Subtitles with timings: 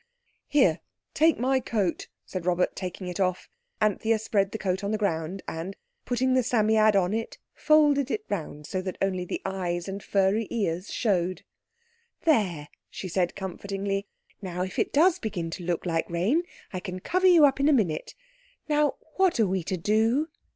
[0.47, 0.79] "Here,
[1.13, 3.47] take my coat," said Robert, taking it off.
[3.79, 8.25] Anthea spread the coat on the ground and, putting the Psammead on it, folded it
[8.27, 11.43] round so that only the eyes and furry ears showed.
[12.23, 14.07] "There," she said comfortingly.
[14.41, 16.41] "Now if it does begin to look like rain,
[16.73, 18.15] I can cover you up in a minute.
[18.67, 20.29] Now what are we to do?"